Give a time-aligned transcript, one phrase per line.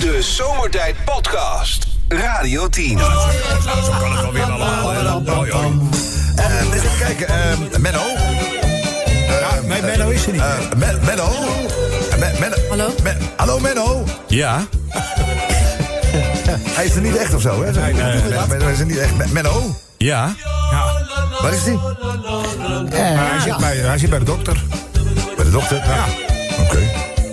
[0.00, 1.86] De Zomertijd Podcast.
[2.08, 2.98] Radio 10.
[2.98, 3.04] Zo
[4.00, 4.94] kan het wel weer allemaal.
[5.34, 5.72] Hoi, hoi.
[6.36, 8.00] Eh, dus even kijken, eh, Menno.
[9.28, 10.40] Ja, nee, Menno is er niet.
[10.40, 11.28] Eh, Men- Menno.
[12.10, 12.56] Eh, Men- Menno.
[12.68, 12.90] Hallo?
[13.02, 14.04] Men- Hallo Menno.
[14.26, 14.60] Ja?
[16.76, 17.70] Hij is er niet echt of zo, hè?
[17.72, 18.38] Nee, nee, nee.
[18.48, 19.16] Menno is er niet echt.
[19.16, 19.76] Men- Menno.
[19.96, 20.34] Ja?
[20.70, 20.84] Ja,
[21.42, 21.78] Waar is die?
[22.90, 24.62] hij, zit bij, hij zit bij de dokter.
[25.36, 25.76] Bij de dokter?
[25.76, 26.04] Ja.
[26.60, 26.78] Oké.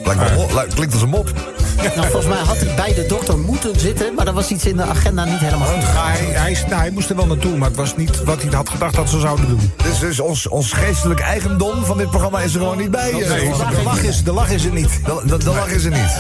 [0.06, 1.30] Lijkt me- lijkt- Klinkt als een mop.
[1.96, 4.76] Nou, volgens mij had hij bij de dokter moeten zitten, maar er was iets in
[4.78, 5.82] de agenda niet helemaal goed.
[5.82, 8.70] Ja, hij, hij, nou, moest er wel naartoe, maar het was niet wat hij had
[8.70, 9.72] gedacht dat ze zouden doen.
[9.84, 13.12] Dus, dus ons, ons geestelijk eigendom van dit programma is er gewoon niet bij.
[13.12, 13.30] eh.
[13.30, 14.90] Nee, de lach is, de lach is er niet.
[15.06, 16.18] De, de, de lach is er niet.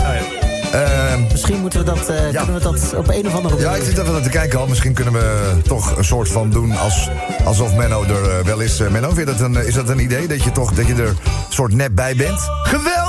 [0.71, 2.43] Ehm, Misschien moeten we dat, eh, Ja.
[2.43, 3.79] kunnen we dat op een of andere ja, manier...
[3.81, 4.67] ik zit even naar te kijken al.
[4.67, 7.09] Misschien kunnen we toch een soort van doen als,
[7.45, 8.79] alsof Menno er eh, wel is.
[8.79, 10.27] Eh, Menno, vind je dat een, is dat een idee?
[10.27, 11.17] Dat je, toch, dat je er een
[11.49, 12.39] soort net bij bent?
[12.63, 13.04] Geweldig!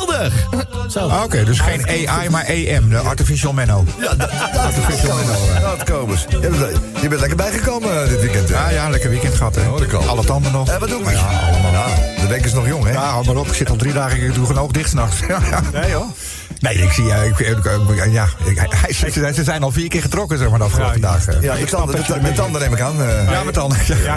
[0.97, 3.85] Ah, Oké, dus geen AI, maar AM, de Artificial Menno.
[4.01, 4.31] Ja, dat, dat,
[5.63, 6.27] dat, Kobus.
[6.29, 6.55] Je bent,
[7.01, 8.49] je bent lekker bijgekomen eh, dit weekend.
[8.49, 9.69] Ja, ja, lekker weekend gehad, hè.
[9.69, 10.09] Oh, dat kan.
[10.09, 10.69] Alle tanden nog.
[10.69, 11.11] Eh, wat doen we?
[11.11, 11.73] Ja, allemaal.
[11.73, 11.87] Ja,
[12.21, 12.91] de week is nog jong, hè?
[12.93, 13.47] Ja, hou maar op.
[13.47, 15.17] Ik zit al drie dagen, ik doe een oog dicht s'nachts.
[15.73, 16.07] Nee hoor.
[16.61, 20.03] Nee, ik zie, ja, ik, ik- ik- ja, ik- hij- ze, zijn al vier keer
[20.03, 21.43] getrokken, zeg maar, de afgelopen dagen.
[21.43, 23.03] Ja, met tanden, met, met tanden neem ik aan.
[23.03, 23.31] eh.
[23.31, 23.79] Ja, met tanden.
[23.87, 24.17] Ja.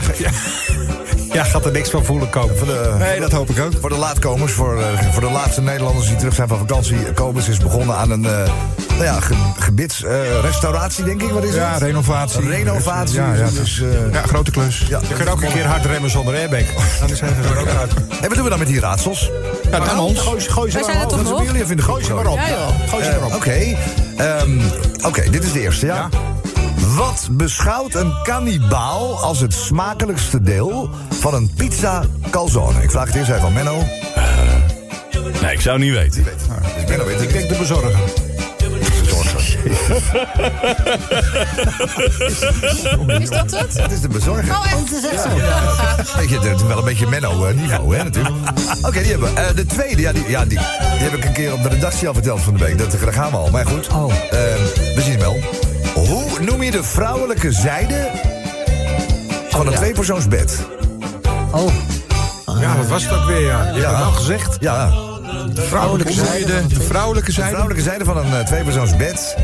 [1.34, 2.58] Ja, gaat er niks van voelen komen.
[2.58, 3.72] Voor de, Nee, dat hoop ik ook.
[3.82, 6.98] voor de laatkomers, voor, eh, voor de laatste Nederlanders die terug zijn van vakantie.
[7.14, 8.32] Kobus is begonnen aan een eh
[8.90, 11.30] nou ja, ge, gebiedsrestauratie, denk ik.
[11.30, 11.82] Wat is Ja, het?
[11.82, 12.48] renovatie.
[12.50, 13.16] Renovatie.
[13.16, 13.50] Ja, ja.
[13.50, 14.86] Dus, eh, Ja, grote klus.
[14.90, 15.00] ja.
[15.08, 16.60] Je kunt ook een keer hard remmen zonder airbag.
[17.00, 17.94] Dan zijn ze er ook uit.
[17.94, 19.32] En wat doen we dan met die raadsels?
[19.72, 20.20] Ja, aan ons.
[20.20, 21.42] Gooi, ze- gooi ze Wij maar zijn op.
[21.46, 22.40] jullie even in de Gooi ze maar op.
[22.90, 23.34] Gooi ze Eh, maar op.
[23.36, 23.76] Oké,
[24.18, 24.60] Ehm,
[25.06, 26.10] oké, dit is de eerste, ja?
[27.00, 32.84] Wat beschouwt een kannibaal als het smakelijkste deel van een pizza calzone?
[32.84, 33.84] Ik vraag het eerst even aan Menno.
[35.42, 36.24] Nee, ik zou niet weten.
[36.24, 36.34] Dus
[36.88, 37.92] Menno weet het Ik denk de bezorger.
[43.22, 43.82] Is dat het?
[43.82, 44.56] Het is de bezorger.
[44.56, 44.80] Oh, echt?
[44.80, 45.30] Het is echt zo.
[46.18, 48.36] Weet je, het is wel een beetje Menno-niveau, hè, natuurlijk.
[48.88, 49.40] Oké, die hebben we.
[49.40, 52.08] Eh, de tweede, ja die, ja, die, die heb ik een keer op de redactie
[52.08, 52.78] al verteld van de week.
[52.78, 53.88] Dat, daar gaan we al, maar goed.
[53.88, 54.14] Oh.
[54.14, 54.30] Eh,
[54.96, 55.40] we zien hem wel.
[56.42, 58.10] Noem je de vrouwelijke zijde
[59.50, 59.78] van een ja.
[59.78, 60.60] tweepersoonsbed?
[61.52, 61.72] Oh,
[62.60, 63.64] Ja, dat was het ook weer, ja.
[63.74, 63.86] Je Ja.
[63.88, 64.58] hebt het al gezegd.
[64.60, 64.90] Ja,
[65.54, 66.68] De vrouwelijke zijde.
[66.68, 67.50] De vrouwelijke de zijde.
[67.50, 69.36] vrouwelijke zijde van een eh, tweepersoonsbed.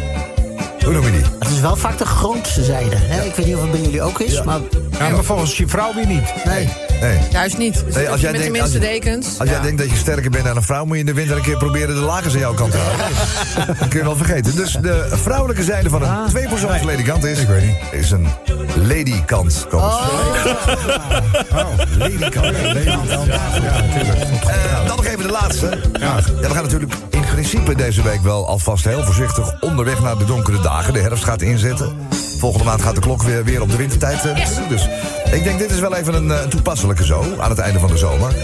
[0.85, 1.21] Hoe noem je die?
[1.39, 2.95] het is wel vaak de grootste zijde.
[2.95, 3.23] Hè?
[3.23, 4.59] Ik weet niet of het bij jullie ook is, maar
[4.99, 6.33] Ja, maar volgens je vrouw weer niet.
[6.45, 6.69] nee.
[7.01, 7.19] Nee.
[7.31, 7.83] Juist niet.
[7.85, 9.39] Dus Nee, als jij met de denkt- minste als dekens.
[9.39, 10.85] Als jij denkt dat je sterker bent dan een vrouw...
[10.85, 13.77] moet je in de winter een keer proberen de lakens aan jouw kant te houden.
[13.79, 14.55] Dat kun je wel vergeten.
[14.55, 17.39] Dus de vrouwelijke zijde van een tweepersoons ledikant is...
[17.39, 17.75] Ik weet niet.
[17.91, 18.27] Is een
[18.87, 19.43] ladykant.
[19.45, 19.65] Eens.
[19.73, 20.01] Oh,
[21.97, 22.57] ladykant.
[22.83, 24.19] Ja, natuurlijk.
[24.47, 25.77] Eh, dan nog even de laatste.
[25.99, 26.15] Ja.
[26.41, 30.59] we gaan natuurlijk in principe deze week wel alvast heel voorzichtig onderweg naar de donkere
[30.61, 30.74] dagen.
[30.75, 31.95] De herfst gaat inzetten.
[32.37, 34.25] Volgende maand gaat de klok weer, weer op de wintertijd.
[34.25, 34.47] eh.
[34.69, 34.87] Dus
[35.31, 37.89] ik denk dit is wel even een, eh, een toepasselijke zo aan het einde van
[37.89, 38.35] de zomer.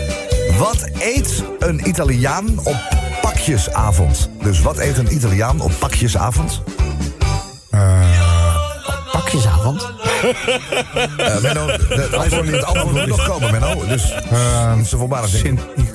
[0.57, 2.77] Wat eet een Italiaan op
[3.21, 4.29] pakjesavond?
[4.43, 6.61] Dus wat eet een Italiaan op pakjesavond?
[9.11, 9.81] Pakjesavond.
[11.17, 13.85] Eh Menno, de- het antwoord, het antwoord moet nog komen, Menno.
[13.87, 15.41] Dus Ehm, het is een voorbarig ding.
[15.43, 15.85] Sint Dus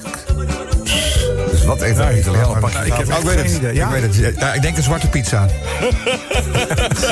[1.67, 3.77] wat eet een Italiaan ik heb weet het.
[3.77, 4.39] Ik weet het.
[4.39, 5.47] Ja, ik denk de zwarte pizza.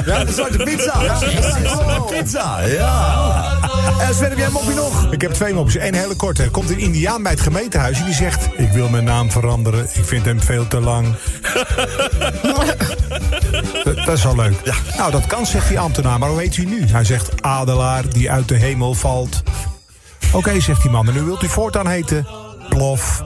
[0.06, 1.02] Ja, de zwarte pizza.
[1.02, 3.58] Ja, zwarte pizza, ja.
[4.00, 5.12] En Sven, heb jij een mopje nog?
[5.12, 5.82] Ik heb twee mopjes.
[5.82, 6.42] Eén hele korte.
[6.42, 8.48] Er komt een indiaan bij het gemeentehuis en die zegt...
[8.56, 9.88] Ik wil mijn naam veranderen.
[9.92, 11.06] Ik vind hem veel te lang.
[13.84, 14.74] dat, dat is wel leuk.
[14.96, 16.18] Nou, dat kan, zegt die ambtenaar.
[16.18, 16.84] Maar hoe heet u nu?
[16.86, 19.42] Hij zegt Adelaar die uit de hemel valt.
[20.32, 21.08] Oké, zegt die man.
[21.08, 22.43] En nu wilt u voortaan heten...
[22.74, 23.24] Plof.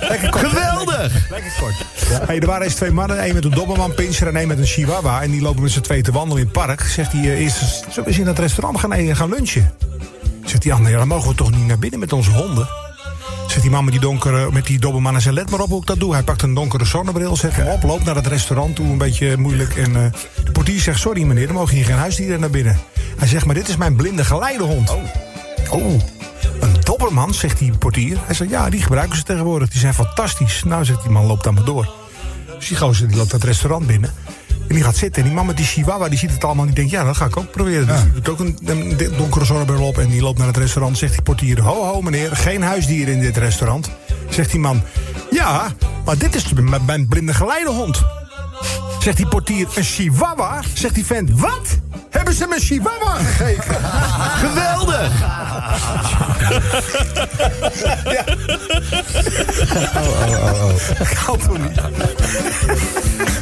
[0.00, 0.46] Lekker kort.
[0.46, 1.30] Geweldig!
[1.30, 1.74] Lekker kort.
[2.26, 4.66] Hey, er waren eens twee mannen, één met een doberman pinscher en één met een
[4.66, 5.22] chihuahua.
[5.22, 6.80] En die lopen met z'n twee te wandelen in het park.
[6.80, 9.30] Zegt hij, eh, eerst, eens, zullen we eens in het restaurant gaan eten en gaan
[9.30, 9.72] lunchen?
[10.44, 12.68] Zegt die ander, ja, dan mogen we toch niet naar binnen met onze honden?
[13.46, 15.80] Zegt die man met die, donkere, met die doberman en zegt, let maar op hoe
[15.80, 16.12] ik dat doe.
[16.12, 19.36] Hij pakt een donkere zonnebril, zet hem op, loopt naar het restaurant toe, een beetje
[19.36, 19.76] moeilijk.
[19.76, 20.12] En eh,
[20.44, 22.78] de portier zegt, sorry meneer, er mogen hier geen huisdieren naar binnen.
[23.18, 24.90] Hij zegt, maar dit is mijn blinde geleidehond.
[25.70, 26.00] Oh.
[26.64, 28.18] Een dobberman, zegt die portier.
[28.24, 29.68] Hij zegt, ja, die gebruiken ze tegenwoordig.
[29.68, 30.62] Die zijn fantastisch.
[30.64, 31.92] Nou, zegt die man, loopt dan maar door.
[32.58, 34.10] Dus die gozer die loopt dat restaurant binnen.
[34.68, 35.22] En die gaat zitten.
[35.22, 36.62] En die man met die chihuahua, die ziet het allemaal.
[36.62, 37.86] En die denkt, ja, dat ga ik ook proberen.
[37.86, 39.98] Dus die doet ook een, een donkere zonnebril op.
[39.98, 40.98] En die loopt naar het restaurant.
[40.98, 43.90] Zegt die portier, ho, ho, meneer, geen huisdieren in dit restaurant.
[44.28, 44.82] Zegt die man,
[45.30, 45.72] ja,
[46.04, 48.02] maar dit is mijn, mijn blinde geleidehond.
[48.98, 50.60] Zegt die portier, een chihuahua?
[50.74, 51.78] Zegt die vent, wat?
[52.10, 53.76] Hebben ze me een chihuahua gegeven?
[54.44, 55.53] Geweldig!
[61.24, 61.80] Kan toch niet?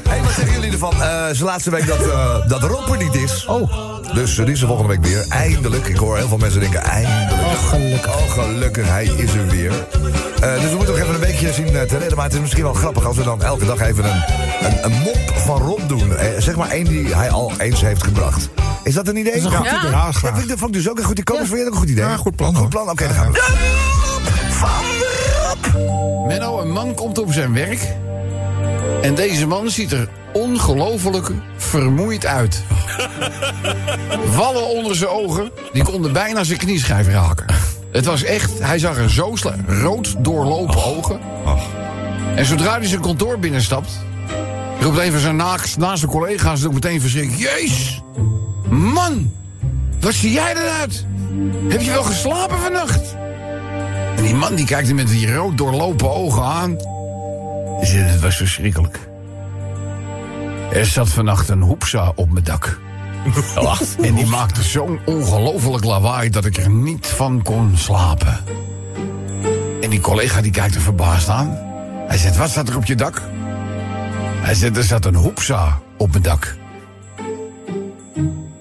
[0.08, 0.92] Hey, wat zeggen jullie ervan?
[1.02, 3.46] Eh zijn laatste week dat, eh dat Rob er niet is.
[3.46, 3.72] Oh.
[4.14, 5.24] Dus eh, die is er volgende week weer.
[5.28, 5.86] Eindelijk.
[5.86, 7.32] Ik hoor heel veel mensen denken, eindelijk.
[7.32, 8.16] Oh, gelukkig.
[8.16, 8.88] Oh, gelukkig.
[8.88, 9.72] Hij is er weer.
[10.40, 12.14] Dus we moeten nog even een weekje zien te redden.
[12.16, 14.22] Maar het is misschien wel grappig als we dan elke dag even een,
[14.60, 16.12] een, een mop van Rob doen.
[16.38, 18.48] Zeg maar één die hij al eens heeft gebracht.
[18.82, 19.32] Is dat een idee?
[19.32, 19.78] Dat is een goed ja.
[19.78, 19.90] idee.
[19.90, 20.32] Ja, Ja, graag.
[20.32, 21.24] vind ik- dat vond ik dus ook een goed idee.
[21.24, 22.04] Komen voor je ook een goed idee?
[22.04, 22.90] Ja, goed plan, Goed plan?
[22.90, 23.32] Oké, dan gaan we.
[23.32, 24.68] De van
[25.74, 26.26] Rob.
[26.26, 27.88] Menno, een man komt op zijn werk.
[29.02, 32.62] En deze man ziet er ongelooflijk vermoeid uit.
[34.36, 37.46] Wallen onder zijn ogen, die konden bijna zijn knieschijf raken.
[37.92, 39.34] Het was echt, hij zag er zo
[39.66, 41.20] rood doorlopen ogen.
[42.36, 43.90] En zodra hij zijn kantoor binnenstapt...
[44.80, 47.38] roept een van zijn naast, naast zijn collega's ook meteen verschrikt...
[47.38, 48.02] Jezus,
[48.92, 49.32] man,
[50.00, 51.06] wat zie jij eruit?
[51.68, 53.16] Heb je wel geslapen vannacht?
[54.16, 56.76] En die man die kijkt hem met die rood doorlopen ogen aan.
[57.78, 58.98] Hij zegt, het was verschrikkelijk.
[60.72, 62.80] Er zat vannacht een hoepsa op mijn dak.
[64.02, 68.38] En die maakte zo'n ongelofelijk lawaai dat ik er niet van kon slapen.
[69.80, 71.58] En die collega die kijkt er verbaasd aan.
[72.06, 73.22] Hij zegt, wat staat er op je dak?
[74.40, 76.56] Hij zegt, er zat een hoepsa op mijn dak.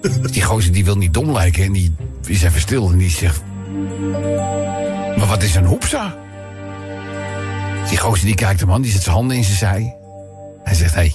[0.02, 1.94] Die gozer die wil niet dom lijken en die
[2.26, 3.42] is even stil en die zegt...
[5.16, 6.16] Maar wat is een hoepsa?
[7.88, 9.96] Die gozer die kijkt hem aan, die zet zijn handen in zijn zij.
[10.64, 11.14] Hij zegt, hé, hey,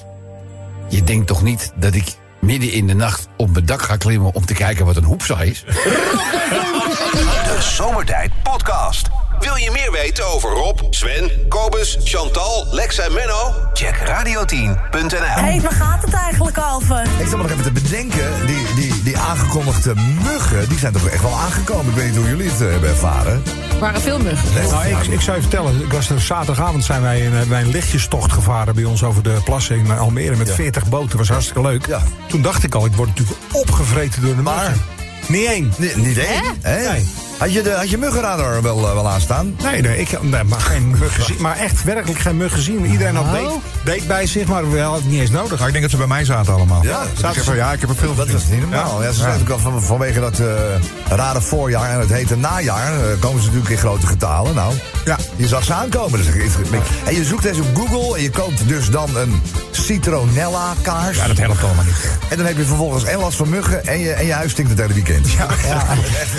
[0.90, 4.34] je denkt toch niet dat ik midden in de nacht op mijn dak ga klimmen...
[4.34, 5.64] om te kijken wat een hoepsa is?
[7.48, 9.17] De Zomertijd Podcast.
[9.40, 13.54] Wil je meer weten over Rob, Sven, Kobus, Chantal, Lex en Menno?
[13.74, 15.44] Check radio10.nl.
[15.44, 17.02] Hé, waar gaat het eigenlijk over?
[17.18, 19.94] Ik zat me nog even te bedenken, die, die, die aangekondigde
[20.24, 21.86] muggen, die zijn toch echt wel aangekomen.
[21.86, 23.44] Ik weet niet hoe jullie het eh, hebben ervaren.
[23.74, 24.70] Er waren veel muggen.
[24.70, 27.72] Nou, ik, ik zou je vertellen, ik was er, zaterdagavond zijn wij een, wij een
[27.72, 31.18] lichtjestocht gevaren bij ons over de plassen in Almere met 40 boten.
[31.18, 31.86] was hartstikke leuk.
[31.88, 32.02] Ja.
[32.28, 34.64] Toen dacht ik al, ik word natuurlijk opgevreten door de Maar?
[34.70, 34.82] muggen.
[35.28, 35.74] Niet één.
[35.78, 36.44] Nee, niet één.
[36.62, 36.90] Hè?
[36.92, 37.08] Nee.
[37.38, 39.56] Had je de, had je muggenradar wel, eh, wel aanstaan?
[39.64, 41.36] Nee, nee, ik, nee maar geen mug gezien.
[41.42, 42.86] Maar echt werkelijk geen mug gezien.
[42.86, 45.52] Iedereen had date, date bij zich, maar we hadden het niet eens nodig.
[45.56, 46.84] Nou, ik denk dat ze bij mij zaten allemaal.
[46.84, 49.04] Ja, ik zaten heb, er- ja, ik heb er veel Dat was niet normaal.
[49.04, 49.38] Ja, ze zijn Ja.
[49.38, 50.48] natuurlijk al van, vanwege dat eh,
[51.10, 52.94] rare voorjaar en het hete najaar...
[52.94, 54.56] eh, komen ze natuurlijk in grote getalen.
[54.56, 54.74] Nou,
[55.06, 55.18] Ja.
[55.36, 56.18] je zag ze aankomen.
[56.20, 59.42] Dus ik- ik- en je zoekt deze op Google en je koopt dus dan een
[59.72, 61.18] citronella kaars.
[61.18, 62.10] Ja, dat helpt allemaal niet.
[62.30, 64.70] En dan heb je vervolgens en last van muggen en je, en je huis stinkt
[64.72, 65.32] het hele weekend.
[65.32, 65.48] Ja.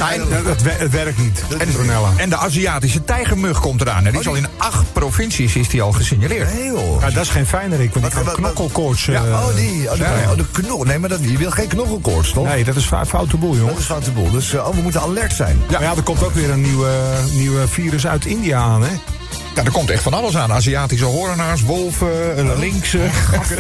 [0.09, 1.43] Nee, het, wer- het werkt niet.
[1.51, 2.13] En, Petronella.
[2.17, 4.07] en de Aziatische tijgermug komt eraan.
[4.07, 6.55] En die is al in acht provincies is die al gesignaleerd.
[6.55, 7.01] Nee joh.
[7.01, 9.05] Ja, dat is geen fijnerik, want die kan knokkelkoorts...
[9.05, 9.91] Ja, eh, oh, die.
[9.91, 10.31] Oh, ja.
[10.31, 10.83] oh, de knol.
[10.83, 12.47] Nee, maar dat, je wil geen knokkelkoorts, toch?
[12.47, 13.79] Nee, dat is foute boel, Dat jongens.
[13.79, 14.31] is foute boel.
[14.31, 15.57] Dus eh, oh, we moeten alert zijn.
[15.69, 15.73] Ja.
[15.79, 16.91] Maar ja, er komt ook weer een nieuwe,
[17.33, 18.91] nieuwe virus uit India aan, hè?
[19.59, 20.53] Ja, er komt echt van alles aan.
[20.53, 22.99] Aziatische hoornaars, wolven, eh, linkse.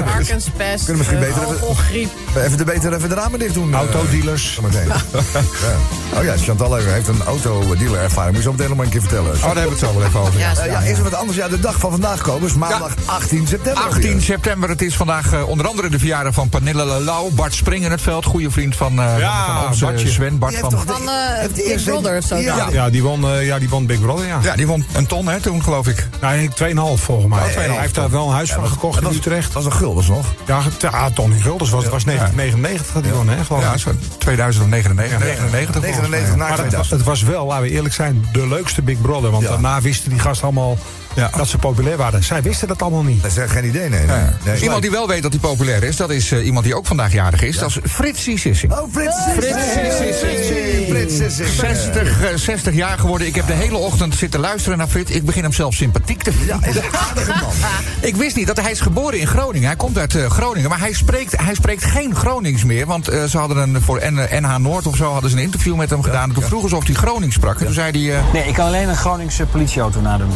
[0.04, 2.10] Varkenspest, Kunnen misschien eh, beter even- alcoholgriep.
[2.36, 3.72] Even de beter even de ramen dicht doen.
[3.72, 4.58] eh, Autodealers.
[4.72, 6.18] Ja.
[6.18, 8.26] Oh ja, Chantal heeft een autodealer ervaring.
[8.34, 9.32] Moet je zo meteen nog maar een keer vertellen.
[9.34, 10.38] Oh, daar hebben we het zo wel even over.
[10.38, 11.36] Ja, Eh, ja, eerst wat anders.
[11.38, 13.82] Ja, de dag van vandaag komen is maandag 18 september.
[13.84, 17.30] 18 september, het is vandaag eh, onder andere de verjaardag van Pernille Lalau.
[17.32, 20.08] Bart Spring in het veld, goede vriend van, eh Ja, van, van onze Bartje.
[20.08, 20.38] Sven.
[20.38, 22.36] Bart Die van, heeft toch Van de- eh, Big Brother of zo.
[22.36, 22.90] Ja.
[22.90, 24.38] die won, eh, ja, die won Big Brother, ja.
[24.42, 25.87] ja, die won een ton hè, toen, geloof ik.
[26.20, 26.54] Nee, 2,5
[27.02, 27.38] volgens mij.
[27.42, 29.52] Oh, 2,5 Hij heeft daar wel een huis van gekocht in was, Utrecht.
[29.52, 30.26] dat was een guldens nog.
[30.46, 33.44] Ja, ja Tony Gulders was, was 1999 dat hij won, hè?
[33.44, 33.78] Geloof Ja, ik.
[33.78, 36.36] zo 2099, 99 volgens mij, 99 ja.
[36.36, 36.96] na Maar het, 2000.
[36.98, 39.30] het was wel, laten we eerlijk zijn, de leukste Big Brother.
[39.30, 39.48] Want Ja.
[39.48, 40.78] daarna wisten die gasten allemaal
[41.18, 41.30] Ja.
[41.36, 42.24] dat ze populair waren.
[42.24, 43.22] Zij wisten dat allemaal niet.
[43.22, 43.98] Dat is geen idee, nee.
[44.06, 44.16] nee.
[44.16, 44.32] Ja.
[44.44, 44.60] nee.
[44.62, 47.12] Iemand die wel weet dat hij populair is, dat is eh, iemand die ook vandaag
[47.12, 47.58] jarig is.
[47.58, 48.72] Dat is Fritsie Sissing.
[48.72, 50.86] Oh, Frits Frits Sissing.
[50.88, 51.48] Frits Sissing.
[51.48, 53.26] 60, eh, 60 jaar geworden.
[53.26, 55.10] Ik heb de hele ochtend zitten luisteren naar Frits.
[55.10, 56.58] Ik begin hem zelf sympathiek te vinden.
[56.62, 57.52] Ja, is een aardige man.
[58.00, 59.66] Ik wist niet dat hij is geboren in Groningen.
[59.66, 62.86] Hij komt uit eh, Groningen, maar hij spreekt, hij spreekt geen Gronings meer.
[62.86, 65.74] Want eh, ze hadden een, voor N- NH Noord of zo hadden ze een interview
[65.76, 66.28] met hem gedaan.
[66.28, 67.58] En toen vroegen ze of hij Gronings sprak.
[67.58, 68.16] En toen zei hij...
[68.18, 70.30] eh, Nee, ik kan alleen een Groningse politieauto nadoen.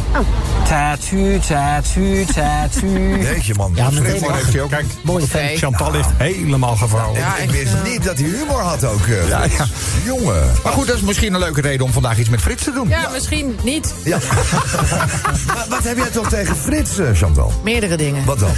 [0.73, 3.19] Tatu, tatu, tatu.
[3.21, 3.71] Jeetje, man.
[3.75, 4.69] Ja, Frits, meteen heeft hij ook.
[4.69, 5.57] Kijk, vent.
[5.59, 7.19] Chantal ligt helemaal gevouwen.
[7.19, 9.05] Ja, ik wist eh, niet dat hij humor had ook.
[9.07, 9.45] eh, Ja.
[10.05, 10.51] Jongen.
[10.63, 12.89] Maar goed, dat is misschien een leuke reden om vandaag iets met Frits te doen.
[12.89, 13.93] Ja, misschien niet.
[14.03, 14.17] Ja.
[15.47, 17.51] maar wat heb jij toch tegen Frits, eh, Chantal?
[17.63, 18.25] Meerdere dingen.
[18.25, 18.51] Wat dan?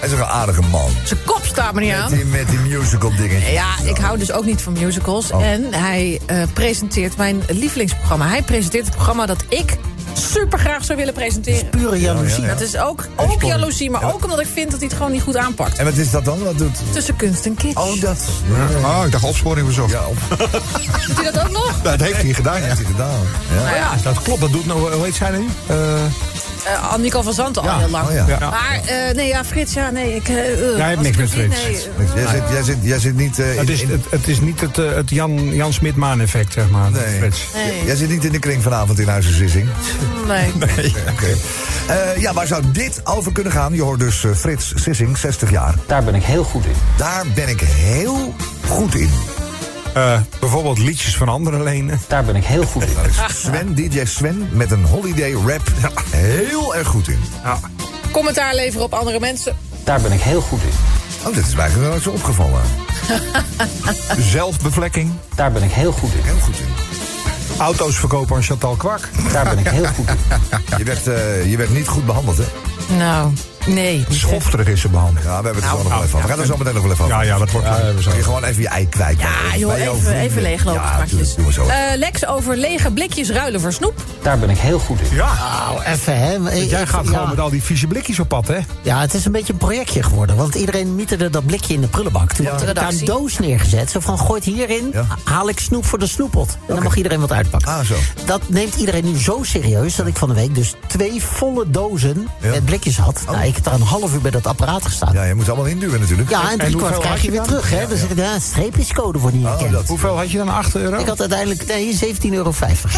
[0.00, 0.90] Hij is een aardige man.
[1.04, 2.12] Zijn kop staat me niet Met aan.
[2.12, 3.52] die, met die musical dingen.
[3.52, 5.30] Ja, ik hou dus ook niet van musicals.
[5.30, 5.44] Oh.
[5.44, 8.28] En hij eh, presenteert mijn lievelingsprogramma.
[8.28, 9.76] Hij presenteert het programma dat ik
[10.18, 11.68] super graag zou willen presenteren.
[11.68, 12.46] Pure jaloezie.
[12.46, 15.22] Dat is ook, ook jaloezie, maar ook omdat ik vind dat hij het gewoon niet
[15.22, 15.78] goed aanpakt.
[15.78, 16.42] En wat is dat dan?
[16.42, 16.78] Wat doet...
[16.92, 17.76] Tussen kunst en kitsch.
[17.76, 18.24] Oh, dat...
[18.82, 19.92] Oh, ik dacht opsporing verzocht.
[19.92, 20.00] Ja.
[21.06, 21.80] Doet hij dat ook nog?
[21.82, 22.66] Dat heeft hij gedaan, ja.
[22.66, 23.20] heeft hij gedaan.
[23.48, 23.62] Ja.
[23.62, 25.46] Nou ja, Dat klopt, dat doet nou, hoe heet zij nu?
[26.72, 28.08] Uh, Annico van Zanten al heel lang.
[28.08, 28.24] Oh, ja.
[28.28, 28.50] Ja.
[28.50, 30.14] Maar, eh, nee, ja, Frits, ja, nee.
[30.14, 30.36] Ik, uh,
[30.76, 31.56] Jij hebt niks met Frits.
[31.64, 31.72] Nee,
[32.14, 33.38] Jij, zit, jij, zit, jij zit niet...
[33.38, 36.68] in, het, is, in- het, het is niet het, het Jan, Jan Smit-Maan effect, zeg
[36.70, 36.90] maar.
[36.90, 37.18] Nee.
[37.18, 37.46] Frits.
[37.54, 39.68] nee, Jij zit niet in de kring vanavond in Huizen Sissing.
[40.26, 40.52] nee.
[41.12, 41.36] Oké.
[41.86, 43.74] Eh, ja, waar zou dit over kunnen gaan?
[43.74, 45.74] Je hoort dus Frits Sissing, 60 jaar.
[45.86, 46.72] Daar ben ik heel goed in.
[46.96, 48.34] Daar ben ik heel
[48.68, 49.10] goed in.
[49.98, 52.00] Eh, bijvoorbeeld liedjes van anderen lenen.
[52.08, 52.96] Daar ben ik heel goed in.
[53.08, 55.62] Is Sven, DJ Sven, met een holiday rap
[56.10, 57.18] heel erg goed in.
[58.10, 59.56] Commentaar leveren op andere mensen.
[59.84, 60.72] Daar ben ik heel goed in.
[61.18, 62.60] Oh, dat is mij eigenlijk wel eens opgevallen.
[64.32, 65.12] Zelfbevlekking.
[65.34, 66.22] Daar ben ik heel goed in.
[66.22, 66.68] Heel goed in.
[67.58, 69.08] Auto's verkopen aan Chantal Kwak.
[69.32, 70.18] Daar ben ik heel goed in.
[70.78, 72.44] Je werd, eh, je werd niet goed behandeld, hè?
[72.96, 73.32] Nou,
[73.68, 74.04] nee.
[74.08, 75.24] Schofterig is ze behandeld.
[75.24, 76.22] Ja, we hebben het er zo nog wel even over.
[76.22, 77.16] We gaan er zo meteen nog wel even over.
[77.16, 77.66] Ja, ja, dat wordt...
[78.16, 79.20] Je gewoon even je ei kwijt.
[79.20, 81.08] Ja, joh, even, even leeglopen Ja, straks.
[81.10, 81.66] tuurlijk, doen we zo.
[81.66, 83.94] Eh, Lex over lege blikjes ruilen voor snoep.
[84.22, 85.16] Daar ben ik heel goed in.
[85.16, 86.40] Ja, Nou, even, hè.
[86.42, 87.10] want jij gaat ja.
[87.12, 88.58] gewoon met al die vieze blikjes op pad, hè?
[88.82, 90.36] Ja, het is een beetje een projectje geworden.
[90.36, 92.32] Want iedereen mieterde dat blikje in de prullenbak.
[92.32, 93.90] Toen had ik daar een doos neergezet.
[93.90, 95.06] Zo van, gooit hierin, Ja.
[95.24, 96.56] haal ik snoep voor de snoeppot.
[96.68, 97.72] En dan mag iedereen wat uitpakken.
[97.72, 97.94] Ah, zo.
[98.24, 99.96] Dat neemt iedereen nu zo serieus...
[99.96, 102.48] dat ik van de week dus twee volle dozen Ja.
[102.50, 103.22] met blikjes had.
[103.26, 105.12] Nou, ik heb daar een half uur bij dat apparaat gestaan.
[105.12, 106.30] Ja, Ja, je moet allemaal induwen natuurlijk.
[106.30, 107.70] en drie hoeveel kwart krijg je je weer terug.
[107.70, 107.86] Hè?
[107.88, 109.72] Dan zeg ik, ja, een streepjescode voor niet Oh, herkend.
[109.72, 109.86] dat.
[109.86, 110.48] Hoeveel had je dan?
[110.48, 110.98] 8 euro?
[110.98, 112.52] Ik had uiteindelijk nee, 17,50 euro.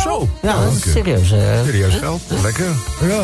[0.05, 0.29] Zo.
[0.43, 1.33] Ja, dat is serieus.
[1.33, 1.39] eh.
[1.65, 2.21] Serieus geld.
[2.43, 2.65] Lekker.
[3.01, 3.23] Ja.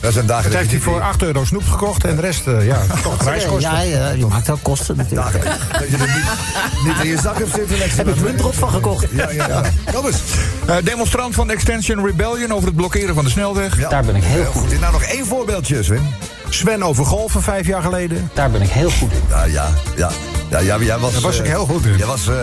[0.00, 2.66] Dat zijn dagen Dat heeft hij voor 8 euro snoep gekocht en de rest, eh,
[2.66, 3.70] ja, toch reiskosten.
[3.72, 5.32] Ja, ja, je maakt ook kosten natuurlijk.
[5.32, 7.76] dagen dat je er niet, niet in je zak hebt zitten.
[7.96, 9.06] Heb ik munt erop van gekocht.
[9.12, 9.62] Ja, ja, ja.
[9.94, 10.16] Kom eens.
[10.66, 13.78] Eh, demonstrant van Extension Rebellion over het blokkeren van de snelweg.
[13.78, 13.88] Ja.
[13.88, 14.80] Daar ben ik heel goed in.
[14.80, 16.14] Nou, nog één voorbeeldje, Sven.
[16.48, 18.30] Sven over golven vijf jaar geleden.
[18.34, 19.22] Daar ben ik heel goed in.
[19.28, 20.10] Ja, ja, ja.
[20.50, 21.96] ja, ja jij was, Daar was ik eh, heel goed in.
[21.96, 22.34] Jij was eh,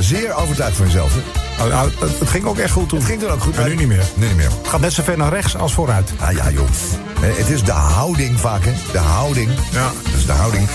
[0.00, 1.12] zeer overtuigd van jezelf.
[1.14, 1.20] Hè?
[1.58, 2.98] Nou, nou, het, het ging ook echt goed toen.
[2.98, 3.56] Het ging toen ook goed.
[3.56, 4.04] Maar nu niet meer.
[4.14, 4.50] Nu niet meer.
[4.50, 6.12] Het gaat net zo ver naar rechts als vooruit.
[6.18, 6.68] Ah ja, joh.
[7.20, 8.72] Het is de houding vaak, hè?
[8.92, 9.50] De houding.
[9.70, 9.90] Ja.
[10.04, 10.68] Dat is de houding.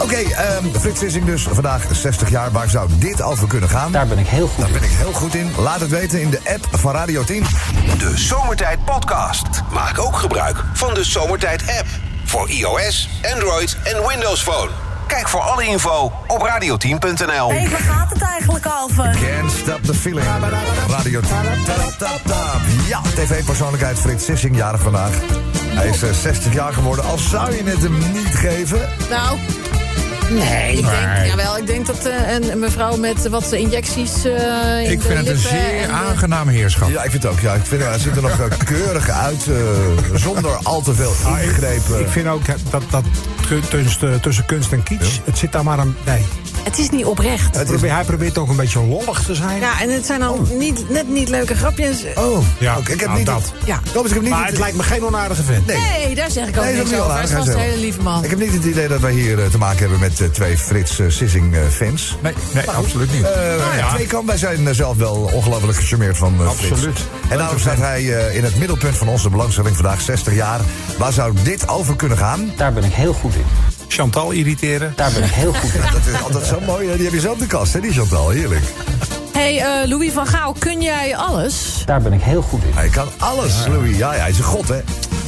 [0.00, 1.42] Oké, ehm Frits Sissing dus.
[1.42, 2.50] Vandaag 60 jaar.
[2.52, 3.92] Waar zou dit over kunnen gaan?
[3.92, 4.72] Daar ben ik heel goed Daar in.
[4.80, 5.50] ben ik heel goed in.
[5.58, 7.44] Laat het weten in de app van Radio 10.
[7.98, 9.46] De Zomertijd Podcast.
[9.72, 11.86] Maak ook gebruik van de Zomertijd app.
[12.26, 14.70] Voor iOS, Android en Windows Phone.
[15.06, 17.50] Kijk voor alle info op radio10.nl.
[17.50, 19.04] Hey, waar gaat het eigenlijk over?
[19.04, 20.26] Can't stop the feeling.
[20.88, 21.30] Radio 10.
[21.64, 22.60] Ta-ta-ta.
[22.88, 25.10] Ja, tv-persoonlijkheid Frits Sissing, jarig vandaag.
[25.62, 27.04] Hij is eh, 60 jaar geworden.
[27.04, 28.88] Al zou je het hem niet geven.
[29.10, 29.38] Nou,
[30.30, 30.72] Nee.
[30.76, 35.00] ik denk, jawel, ik denk dat eh, een mevrouw met wat injecties eh in Ik
[35.00, 36.88] de vind het een zeer en de- aangename heerschap.
[36.90, 37.40] Ja, ik vind het ook.
[37.40, 39.46] Ja, ik vind, hij ziet er nog eh, keurig uit.
[39.48, 39.54] eh,
[40.14, 42.00] zonder al te veel ingrepen.
[42.00, 43.04] Ik vind ook dat, dat
[43.70, 45.96] tussen, tussen kunst en kitsch, het zit daar maar een...
[46.04, 46.24] Nee.
[46.66, 47.56] Het is niet oprecht.
[47.56, 49.60] Het is- hij probeert ook een beetje lollig te zijn.
[49.60, 52.04] Ja, en het zijn dan niet, net niet leuke grapjes.
[52.14, 53.26] Oh, Ja, oké, ik heb nou, niet...
[53.26, 53.52] dat.
[53.64, 53.80] Ja.
[53.92, 55.66] Thomas, ik heb niet maar het- het lijkt me geen onaardige vent.
[55.66, 55.76] Nee.
[55.76, 57.14] Nee, daar zeg ik ook Nee, dat niks is wel over.
[57.16, 58.24] Hij is vast een hij is hele lieve man.
[58.24, 60.58] Ik heb niet het idee dat wij hier eh, te maken hebben met eh, twee
[60.58, 62.16] Frits eh, Sissing fans.
[62.22, 63.26] Nee, nee absoluut niet.
[63.76, 63.90] Ja.
[63.94, 66.70] Twee kan, wij zijn zelf wel ongelooflijk gecharmeerd van Frits.
[66.72, 66.98] Absoluut.
[67.28, 70.60] En daarom staat hij eh, in het middelpunt van onze belangstelling vandaag, 60 jaar.
[70.98, 72.52] Waar zou dit over kunnen gaan?
[72.56, 73.44] Daar ben ik heel goed in.
[73.88, 74.92] Chantal irriteren.
[74.96, 75.80] Daar ben ik heel goed in.
[75.92, 76.94] Dat is altijd zo mooi, hè?
[76.96, 78.64] die heb je zo op de kast, hè, die Chantal, heerlijk.
[79.32, 81.82] hey, eh, Louis van Gaal, kun jij alles?
[81.84, 82.72] Daar ben ik heel goed in.
[82.74, 83.96] Hij kan alles, Louis.
[83.96, 84.80] Ja, ja, hij is een god, hè.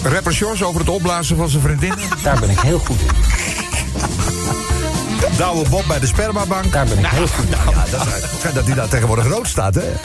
[0.03, 1.95] Rapper over het opblazen van zijn vriendin.
[2.23, 3.07] Daar ben ik heel goed in.
[5.37, 6.73] Douwe Bob bij de spermabank.
[6.73, 7.51] Daar ben ik heel goed in.
[7.51, 9.83] Ja, dat, is, dat hij daar tegenwoordig rood staat, hè.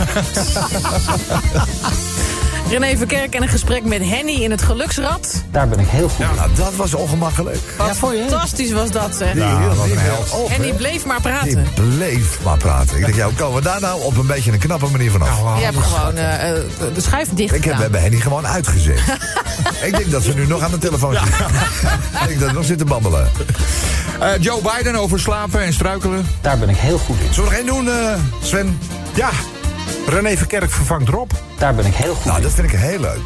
[2.69, 5.43] René Verkerk en een gesprek met Henny in het geluksrad.
[5.51, 6.35] Daar ben ik heel goed in.
[6.35, 7.57] Nou, dat was ongemakkelijk.
[7.77, 8.25] Ja, voor je?
[8.29, 9.33] Fantastisch was dat, zeg.
[9.33, 10.73] Die Henny hè.
[10.73, 11.67] bleef maar Die praten.
[11.73, 12.97] bleef maar praten.
[12.97, 15.57] Ik denk, ja, hoe komen we daar nou op een beetje een knappe manier vanaf?
[15.57, 18.99] Je hebt gewoon eh, eh, de schuif dicht Ik heb, we hebben Henny gewoon uitgezet.
[19.87, 21.45] ik denk dat ze nu nog aan de telefoon zitten.
[22.21, 23.31] ik denk dat ze nog zitten babbelen.
[24.19, 26.25] Eh, Joe Biden over slapen en struikelen.
[26.41, 27.33] Daar ben ik heel goed in.
[27.33, 28.79] Zullen we nog één doen, eh, Sven?
[29.13, 29.29] Ja,
[30.07, 31.31] René Verkerk vervangt Rob.
[31.57, 32.43] Daar ben ik heel goed Nou, in.
[32.43, 33.21] dat vind ik heel leuk.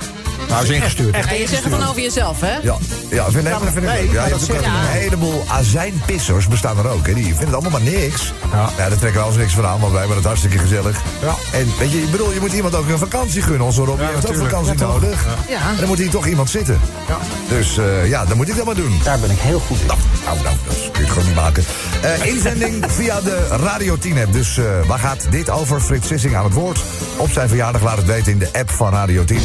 [0.50, 1.16] Nou, is ingestuurd.
[1.16, 2.56] Ja, je zegt het dan over jezelf, hè?
[2.56, 2.76] Ja,
[3.10, 4.14] ja vind, nee, maar dat vind ik nee, leuk.
[4.14, 7.08] Ja, je dat hebt ook zeg- een heleboel azijnpissers bestaan er ook.
[7.08, 7.14] Hè.
[7.14, 8.34] Die vinden het allemaal maar niks.
[8.52, 8.70] Ja.
[8.78, 11.02] daar trekken we ons niks van aan, want wij hebben het hartstikke gezellig.
[11.22, 11.58] Ja.
[11.58, 13.66] En weet je, ik bedoel, je moet iemand ook een vakantie gunnen.
[13.66, 14.50] Onze Rob die heeft ook natuurlijk.
[14.50, 15.26] vakantie Ja, nodig.
[15.48, 15.70] Ja.
[15.70, 16.80] En dan moet hier toch iemand zitten.
[17.08, 17.18] Ja.
[17.50, 19.00] Dus eh, ja, dan moet ik dat maar doen.
[19.04, 19.86] Daar ben ik heel goed in.
[19.88, 21.64] Nou, nou, nou, dat kun je gewoon niet maken.
[22.02, 24.34] Eh, inzending via de Radio 10 app.
[24.34, 25.80] Dus eh, waar gaat dit over?
[25.82, 26.80] Frits Sissing aan het woord.
[27.18, 29.40] Op zijn verjaardag laat het weten in de app van Radio 10.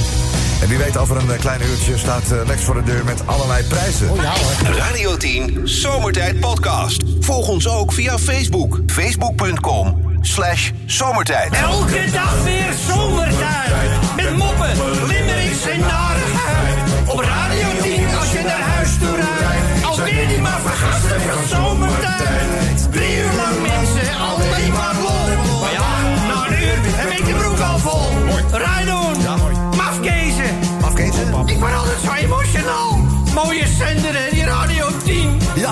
[0.62, 3.26] En wie weet, over een eh, klein uurtje staat eh, Lex voor de deur met
[3.26, 4.10] allerlei prijzen.
[4.10, 4.76] Oh ja hoor.
[4.76, 7.02] Radio 10 Zomertijd Podcast.
[7.20, 8.80] Volg ons ook via Facebook.
[8.86, 11.52] Facebook.com slash zomertijd.
[11.52, 13.70] Elke dag weer zomertijd.
[14.16, 14.70] Met moppen,
[15.06, 16.78] limmerings en narigheid.
[17.06, 19.84] Op Radio 10 als je naar huis toe rijdt.
[19.84, 22.01] Alweer die maar vergasten van zomertijd.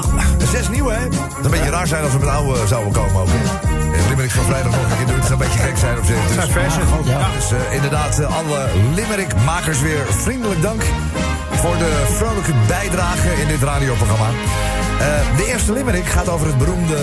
[0.02, 0.14] 10.
[0.38, 1.04] Ja, zes nieuwe, hè?
[1.04, 3.28] Het zou een beetje raar zijn als we met oude zouden komen ook.
[3.94, 5.16] En Limerick van vrijdag nog een keer doen.
[5.16, 6.26] Het zou een beetje gek zijn op zich.
[6.26, 6.82] Dus, zijn versen.
[7.34, 10.82] dus eh, inderdaad, eh, alle Limerick-makers weer vriendelijk dank...
[11.50, 14.28] voor de vrolijke bijdrage in dit radioprogramma.
[15.00, 16.96] Eh, de eerste Limerick gaat over het beroemde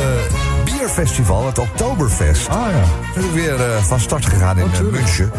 [0.78, 2.48] bierfestival, het Oktoberfest.
[2.50, 3.06] Ah ja.
[3.08, 5.32] Het is ook weer eh, van start gegaan in uh, München.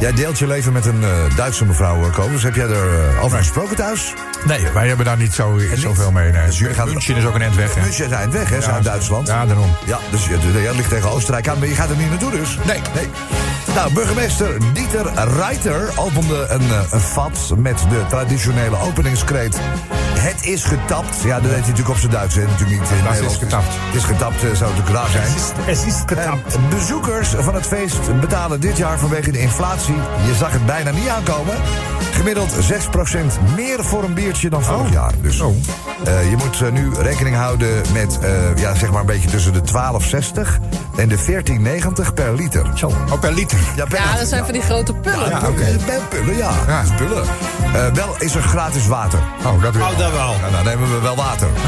[0.00, 2.42] Jij deelt je leven met een eh, Duitse mevrouw, uh, Kobus.
[2.42, 4.14] Heb jij er over gesproken thuis?
[4.44, 6.32] Nee, wij hebben daar niet zo, zoveel mee.
[6.32, 6.46] Nee.
[6.46, 7.74] Dus jullie gaan- München is ook een eind weg.
[7.74, 7.80] Hè?
[7.80, 8.60] München is eind weg, hè?
[8.60, 9.26] Zijn Duitsland.
[9.26, 9.70] Ja, daarom.
[9.84, 12.58] Ja, dus je, ligt tegen Oostenrijk aan, maar je gaat er niet naartoe dus.
[12.66, 12.80] Nee.
[12.94, 13.08] nee.
[13.74, 19.58] Nou, burgemeester Dieter Reiter opende een, een vat met de traditionele openingskreet.
[20.24, 21.22] Het is getapt.
[21.22, 22.42] Ja, dat weet hij natuurlijk op zijn Duits, hè?
[22.42, 23.66] Natuurlijk niet in Dat is getapt.
[23.70, 25.26] Het is getapt, eh, zou natuurlijk raar zijn.
[25.66, 26.54] Het is getapt.
[26.54, 29.94] Eh, bezoekers van het feest betalen dit jaar vanwege de inflatie.
[30.26, 31.54] Je zag het bijna niet aankomen.
[32.14, 35.12] Gemiddeld 6% meer voor een biertje dan vorig jaar.
[35.20, 35.56] Dus Oh.
[36.04, 39.52] eh, je moet eh, nu rekening houden met eh, ja, zeg maar een beetje tussen
[39.52, 40.60] de 12,60
[40.96, 42.66] en de 14,90 per liter.
[42.74, 42.86] Zo.
[42.86, 43.58] Oh, per liter.
[43.76, 45.28] Ja, per Ja, liter, dat zijn van die grote pullen.
[45.28, 45.38] Ja.
[46.08, 46.50] Pullen, ja.
[46.66, 46.82] Ja.
[46.96, 47.22] Pullen.
[47.74, 49.18] Eh, wel is er gratis water.
[49.44, 49.82] Oh, dat weer.
[49.82, 50.34] Oh, dat wel.
[50.40, 51.48] Nou, dan nemen we wel water.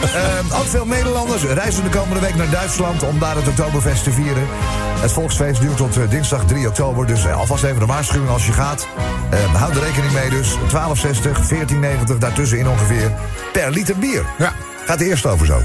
[0.00, 4.10] Eh, ook veel Nederlanders reizen de komende week naar Duitsland om daar het Oktoberfest te
[4.10, 4.42] vieren.
[5.00, 8.86] Het volksfeest duurt tot dinsdag 3 oktober, dus alvast even een waarschuwing als je gaat.
[9.60, 10.54] Houd er rekening mee dus.
[10.54, 10.58] 12,60,
[12.12, 13.12] 14,90, daartussenin ongeveer
[13.52, 14.24] per liter bier.
[14.38, 14.52] Ja.
[14.86, 15.62] Gaat de eerste over zo.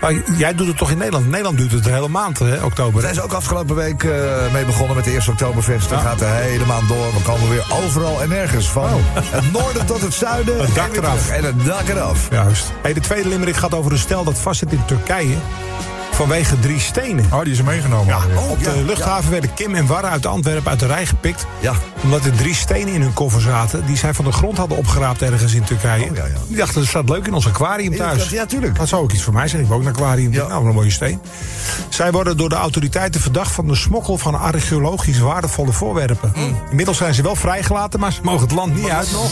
[0.00, 1.26] Maar jij doet het toch in Nederland?
[1.26, 2.94] Nederland doet het de hele maand, hè, oktober.
[2.94, 5.88] We zijn ze ook afgelopen week eh, mee begonnen met de eerste Oktoberfest.
[5.88, 7.12] Dat gaat de hele maand door.
[7.12, 8.88] We komen weer overal en nergens van.
[9.14, 10.60] Het noorden tot het zuiden.
[10.60, 11.30] Het dak eraf.
[11.30, 12.28] En het dak eraf.
[12.30, 12.72] Juist.
[12.82, 15.36] Hey, de tweede limerick gaat over een stel dat vastzit in Turkije.
[16.18, 17.24] Vanwege drie stenen.
[17.32, 18.06] Oh, die is er meegenomen.
[18.06, 21.46] Ja, op de ja, luchthaven werden Kim en Warre uit Antwerpen uit de rij gepikt.
[21.60, 21.72] Ja.
[22.02, 23.86] Omdat er drie stenen in hun koffer zaten.
[23.86, 26.04] die zij van de grond hadden opgeraapt ergens in Turkije.
[26.04, 26.10] Oh.
[26.48, 28.28] Die dachten, dat staat leuk in ons aquarium thuis.
[28.28, 28.76] Ja, tuurlijk.
[28.76, 29.62] Dat zou ook iets voor mij zijn.
[29.62, 30.30] Ik wil ook een aquarium.
[30.30, 31.20] Nou, een mooie steen.
[31.88, 36.32] Zij worden door de autoriteiten verdacht van de smokkel van archeologisch waardevolle voorwerpen.
[36.70, 39.30] Inmiddels zijn ze wel vrijgelaten, maar ze mogen het land niet uit nog.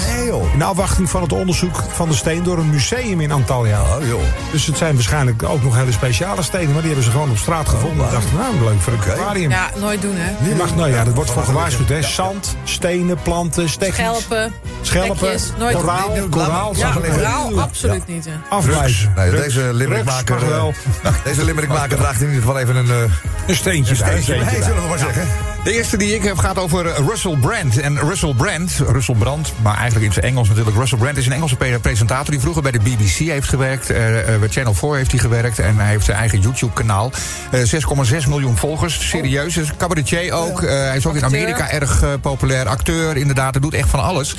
[0.53, 3.83] In afwachting van het onderzoek van de steen door een museum in Antalya.
[3.83, 4.21] Oh, joh.
[4.53, 7.39] Dus het zijn waarschijnlijk ook nog hele speciale stenen, maar die hebben ze gewoon op
[7.39, 8.07] straat gevonden.
[8.07, 9.51] Ik dacht, nou, leuk voor een aquarium.
[9.51, 10.49] Ja, nooit doen, hè.
[10.49, 12.03] Je mag, nou ja, dat wordt voor gewaarschuwd, hè.
[12.03, 13.97] Zand, stenen, planten, stekjes.
[13.97, 16.77] Schelpen, Schelpen, nooit koraal, koraal.
[16.77, 18.33] Ja, koraal, absoluut niet, hè.
[18.49, 19.13] Afwijzen.
[19.17, 19.67] Nee, deze eh,
[21.25, 23.03] deze limerickmaker draagt in ieder geval even een, eh,
[23.47, 23.95] Een steentje.
[23.95, 25.56] een bij, steentje zullen we maar zeggen.
[25.67, 27.79] De eerste die ik heb gaat over eh, Russell Brand.
[27.79, 30.77] En Russell Brand, Russell Brand, maar eigenlijk in het Engels natuurlijk.
[30.77, 33.91] Russell Brand is een Engelse pre- presentator die vroeger bij de BBC heeft gewerkt.
[33.91, 35.59] eh, eh, bij Channel 4 heeft hij gewerkt.
[35.59, 37.11] En hij heeft zijn eigen YouTube-kanaal.
[37.51, 39.09] Eh, 6,6 miljoen volgers.
[39.09, 39.57] Serieus.
[39.57, 40.63] Is cabaretier ook.
[40.63, 41.25] Eh, hij is ook in.
[41.25, 42.69] Amerika erg eh, populair.
[42.69, 43.53] Acteur, inderdaad.
[43.53, 44.35] Hij doet echt van alles.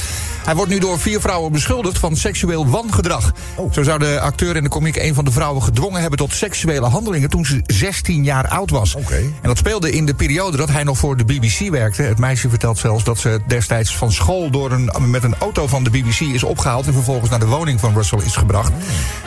[0.45, 3.31] Hij wordt nu door vier vrouwen beschuldigd van seksueel wangedrag.
[3.71, 6.85] Zo zou de acteur en de komiek een van de vrouwen gedwongen hebben tot seksuele
[6.85, 8.95] handelingen toen ze 16 jaar oud was.
[8.95, 12.01] En dat speelde in de periode dat hij nog voor de BBC werkte.
[12.01, 15.84] Het meisje vertelt zelfs dat ze destijds van school door een, met een auto van
[15.84, 16.88] de BBC is opgehaald.
[16.88, 18.71] En vervolgens naar de woning van Russell is gebracht.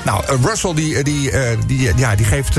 [0.05, 2.59] Nou, eh, Russell die, eh, die, eh, die, ja, die, geeft,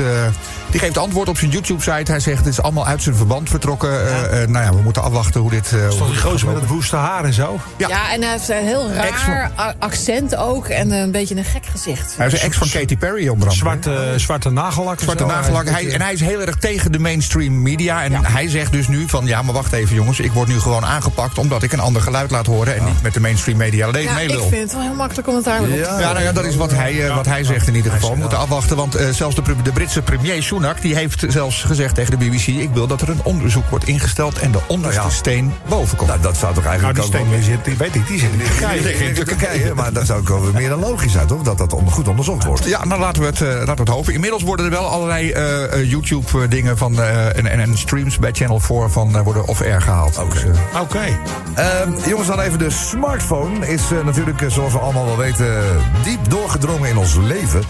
[0.72, 2.10] die geeft antwoord op zijn YouTube-site.
[2.10, 3.90] Hij zegt: het is allemaal uit zijn verband vertrokken.
[4.06, 5.72] Eh, eh, nou ja, we moeten afwachten hoe dit.
[5.72, 7.58] eh, hoe Toch dit die gozer met het woeste haar en zo.
[7.76, 7.88] Ja.
[7.88, 8.12] Ja.
[8.12, 10.66] en hij heeft een heel raar accent ook.
[10.68, 12.14] En een beetje een gek gezicht.
[12.16, 13.54] Hij is een ex van Katy Perry onder andere.
[13.80, 14.96] Zwarte, zwarte nagellak.
[14.98, 15.68] en Zwarte nagellak.
[15.68, 18.02] Hij en hij is heel erg tegen de mainstream media.
[18.02, 18.20] En Ja.
[18.22, 19.26] hij zegt dus nu van...
[19.26, 20.20] ja, maar wacht even jongens.
[20.20, 21.38] Ik word nu gewoon aangepakt...
[21.38, 22.76] omdat ik een ander geluid laat horen...
[22.76, 25.34] en niet met de mainstream media le- Ja, ik vind het wel heel makkelijk om
[25.34, 27.44] het daar weer op te Ja, nou ja, dat is wat hij, eh, wat hij
[27.44, 28.10] zegt in ieder geval.
[28.10, 30.80] We moeten afwachten, want eh, zelfs de, de Britse premier Sunak...
[30.82, 32.46] die heeft zelfs gezegd tegen de BBC...
[32.46, 34.38] ik wil dat er een onderzoek wordt ingesteld...
[34.38, 35.16] en de onderste Nou ja.
[35.16, 36.10] steen boven komt.
[36.10, 38.18] Nou, dat zou toch Nou, eigenlijk die ook steen die zit, die weet ik, die
[38.18, 38.80] zit in Turkije.
[38.82, 41.42] Nee, in Turkije, maar dat zou ook wel meer dan logisch zijn, toch?
[41.42, 42.64] Dat dat onder- goed onderzocht wordt.
[42.64, 44.12] Ja, nou laten we, het, eh, laten we het hopen.
[44.14, 48.32] Inmiddels worden er wel allerlei eh, eh, YouTube-dingen van eh, en, en, en streams bij
[48.32, 50.18] Channel 4 van worden off-air gehaald.
[50.18, 50.34] Oké.
[50.34, 51.80] Dus, eh.
[51.80, 53.68] Ehm, jongens, dan even de smartphone.
[53.68, 55.62] Is natuurlijk, zoals we allemaal wel weten,
[56.04, 57.62] diep doorgedrongen in ons leven.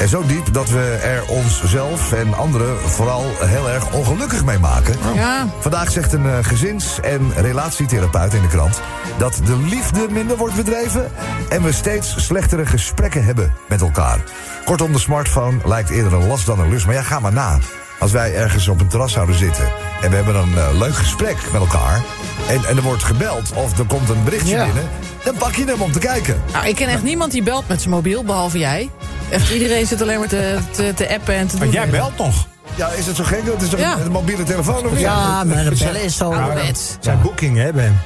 [0.00, 4.96] En zo diep dat we er onszelf en anderen vooral heel erg ongelukkig mee maken.
[5.14, 5.46] Ja.
[5.60, 8.80] Vandaag zegt een eh, gezins- en relatietherapeut in de krant...
[9.18, 11.10] dat de liefde minder wordt bedreven...
[11.48, 14.20] en we steeds slechtere gesprekken hebben met elkaar.
[14.64, 16.86] Kortom, de smartphone lijkt eerder een last dan een lust.
[16.86, 17.58] Maar ja, ga maar na.
[17.98, 19.64] Als wij ergens op een terras zouden zitten...
[20.02, 22.02] en we hebben een eh, leuk gesprek met elkaar...
[22.48, 24.64] En, en er wordt gebeld of er komt een berichtje Ja.
[24.64, 24.88] binnen...
[25.24, 26.42] dan pak je hem om te kijken.
[26.52, 28.90] Nou, ik ken echt niemand die belt met zijn mobiel, behalve jij.
[29.30, 31.64] Echt iedereen zit alleen maar te, te, te appen en te doen.
[31.64, 32.46] Maar jij belt nog.
[32.74, 33.40] Ja, is het zo gek?
[33.44, 33.96] Het is toch Ja.
[34.04, 35.00] een mobiele telefoon of niet?
[35.00, 36.32] Ja, maar de bellen is zo...
[36.32, 36.96] Ouderwets.
[37.00, 38.00] Zijn boeking, hè, Ben?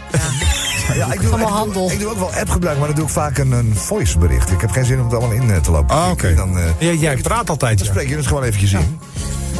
[0.95, 1.91] Ja, ik doe, Allemaal ik doe- handel.
[1.91, 4.51] Ik doe ook wel appgebruik, maar dan doe ik vaak een, een voicebericht.
[4.51, 5.97] Ik heb geen zin om het allemaal in eh, te lopen.
[5.97, 6.27] Ah, oké.
[6.29, 7.93] Eh, Ja, jij praat altijd, dan ja.
[7.93, 8.99] spreek je het gewoon eventjes in.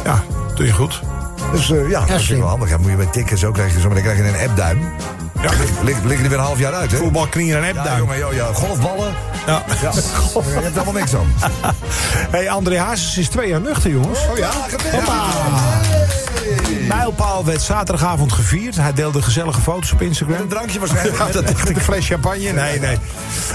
[0.03, 0.23] Ja,
[0.55, 1.01] doe je goed.
[1.51, 2.39] Dus eh, ja, dat vind ik slim.
[2.39, 2.69] wel handig.
[2.69, 4.79] Ja, moet je bij tikken zo krijg je zo, maar dan krijg je een appduim.
[5.41, 5.49] Ja.
[5.83, 6.97] Liggen lig er weer een half jaar uit, hè?
[6.97, 7.97] Voetbalknieën en Ja, appduim.
[7.99, 9.13] jongen, joh, ja, golfballen.
[9.45, 9.63] Ja.
[9.81, 9.91] Ja.
[10.33, 11.33] Je hebt helemaal niks aan.
[12.29, 14.19] hey, André Hazes is twee jaar nuchter, jongens.
[14.31, 14.51] Oh ja,
[17.17, 18.75] Mijlpaal werd zaterdagavond gevierd.
[18.75, 20.41] Hij deelde gezellige foto's op Instagram.
[20.41, 21.17] Een drankje waarschijnlijk.
[21.17, 22.51] Ja, dat dacht ik, een fles champagne.
[22.51, 22.97] Nee, nee.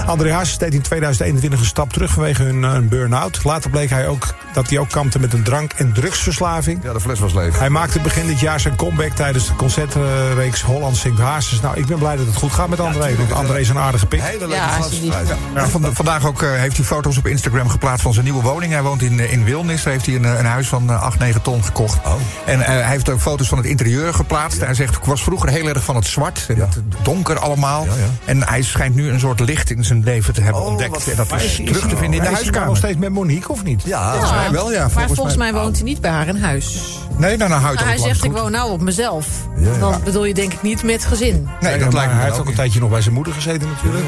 [0.05, 3.43] André Hazes deed in 2021 een stap terug vanwege een, eh, een burn-out.
[3.43, 6.83] Later bleek hij ook dat hij ook kampte met een drank- en drugsverslaving.
[6.83, 7.59] Ja, de fles was leeg.
[7.59, 11.61] Hij maakte begin dit jaar zijn comeback tijdens de concertreeks Holland Zingt Hazes.
[11.61, 13.15] Nou, ik ben blij dat het goed gaat met André.
[13.15, 14.21] Want André is een aardige pik.
[14.21, 14.83] Hele leuke Ja, gast.
[14.83, 15.15] alsjeblieft.
[15.55, 18.71] Ja, van- vandaag ook eh, heeft hij foto's op Instagram geplaatst van zijn nieuwe woning.
[18.73, 19.83] Hij woont in, eh, in Wilnis.
[19.83, 21.97] Daar heeft hij een, een huis van eh, 8, 9 ton gekocht.
[22.05, 22.13] Oh.
[22.45, 24.59] En hij heeft ook foto's van het interieur geplaatst.
[24.59, 26.45] Hij zegt, ik was vroeger heel erg van het zwart.
[26.47, 27.85] En het donker allemaal.
[27.85, 28.05] Ja, ja.
[28.25, 31.09] En hij schijnt nu een soort licht in zijn leven te hebben Oh, ontdekt.
[31.09, 32.67] En dat is terug te vinden in de Hij is huiskamer.
[32.67, 33.81] nog steeds met Monique, of niet?
[33.85, 34.87] Ja, Volgens mij wel, ja.
[34.93, 36.97] maar volgens mij- mij woont hij niet bij haar in huis.
[37.17, 39.27] Nee, nou, nou houdt hij het zegt, ik woon nou op mezelf.
[39.57, 39.77] Ja, ja.
[39.79, 41.47] Dan bedoel je denk ik niet met gezin.
[41.59, 44.05] Nee, dat lijkt me hij heeft ook een tijdje nog bij zijn moeder gezeten natuurlijk.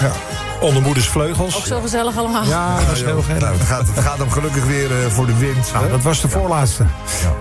[0.00, 0.10] Ja.
[0.64, 1.56] Onder moeders vleugels.
[1.56, 2.44] Ook zo gezellig allemaal.
[2.44, 3.40] Ja, dat is heel gezellig.
[3.40, 5.70] Nou, het, gaat, het gaat hem gelukkig weer eh, voor de wind.
[5.72, 6.84] Nou, dat was de voorlaatste.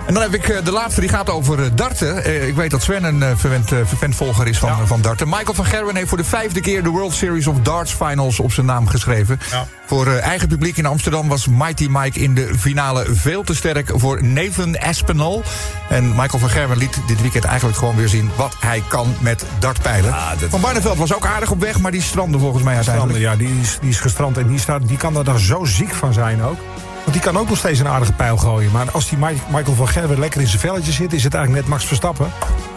[0.05, 2.23] En dan heb ik eh, de laatste, die gaat over eh, darten.
[2.23, 4.85] Eh, ik weet dat Sven een eh, verwend, eh, vervent volger is van, Ja.
[4.85, 5.29] van darten.
[5.29, 8.51] Michael van Gerwen heeft voor de vijfde keer de World Series of Darts Finals op
[8.53, 9.39] zijn naam geschreven.
[9.51, 9.65] Ja.
[9.85, 13.91] Voor eh, eigen publiek in Amsterdam was Mighty Mike in de finale veel te sterk
[13.95, 15.41] voor Nathan Aspinall.
[15.89, 19.43] En Michael van Gerwen liet dit weekend eigenlijk gewoon weer zien wat hij kan met
[19.59, 20.09] dartpijlen.
[20.09, 23.12] Ja, dat- Van Barneveld was ook aardig op weg, maar die strandde volgens mij Sander,
[23.19, 25.93] ja, die is, die is gestrand en die, staat, die kan er dan zo ziek
[25.93, 26.57] van zijn ook.
[27.01, 28.71] Want die kan ook nog steeds een aardige pijl gooien.
[28.71, 31.13] Maar als die Mi- Michael van Gerwen lekker in zijn velletje zit...
[31.13, 32.27] is het eigenlijk net Max Verstappen.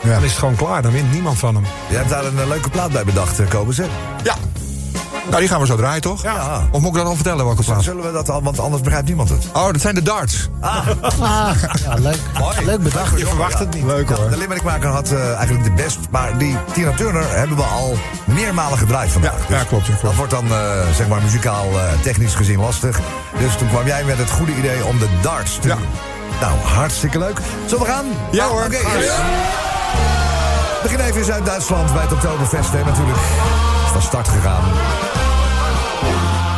[0.02, 0.10] Ja.
[0.10, 0.82] Dan is het gewoon klaar.
[0.82, 1.64] Dan wint niemand van hem.
[1.88, 3.84] Je hebt daar een eh, leuke plaat bij bedacht, uh, Kobus, hè?
[4.22, 4.34] Ja.
[5.28, 6.22] Nou, die gaan we zo draaien, toch?
[6.22, 6.68] Ja.
[6.70, 7.84] Of moet ik dat al vertellen welke plaats?
[7.84, 9.46] Zullen we dat al, want anders begrijpt niemand het.
[9.52, 10.48] Oh, dat zijn de darts.
[10.60, 10.86] Ah,
[11.84, 12.18] ja, leuk.
[12.64, 13.18] Leuk bedacht.
[13.18, 13.84] Je verwacht het niet.
[13.84, 14.30] Leuk Ja, hoor.
[14.30, 18.78] de Limerickmaker had eh, eigenlijk de best, maar die Tina Turner hebben we al meermalen
[18.78, 19.48] gedraaid vandaag.
[19.48, 20.02] Ja, ja, klopt, ja, klopt.
[20.04, 23.00] Dat wordt dan, eh, zeg maar, muzikaal eh, technisch gezien lastig.
[23.38, 25.74] Dus toen kwam jij met het goede idee om de darts te Ja.
[25.74, 25.84] doen.
[26.40, 27.38] Nou, hartstikke leuk.
[27.66, 28.04] Zullen we gaan?
[28.30, 28.62] Ja, hoor.
[28.64, 28.78] Oké.
[30.82, 33.18] Begin even in Zuid-Duitsland bij het Oktoberfest, hè, natuurlijk.
[33.96, 34.64] Van start gegaan.